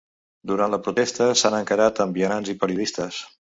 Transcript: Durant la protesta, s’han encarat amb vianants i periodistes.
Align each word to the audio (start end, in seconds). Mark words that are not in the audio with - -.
Durant 0.51 0.71
la 0.75 0.79
protesta, 0.87 1.29
s’han 1.43 1.59
encarat 1.59 2.03
amb 2.07 2.19
vianants 2.21 2.53
i 2.55 2.59
periodistes. 2.65 3.25